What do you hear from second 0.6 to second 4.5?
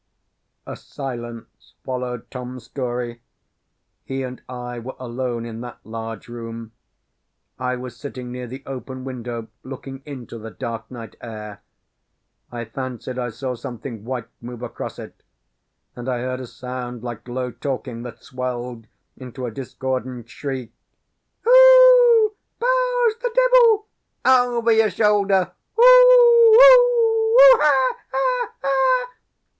A silence followed Tom's story. He and